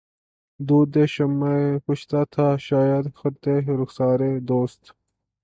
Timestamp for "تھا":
2.31-2.47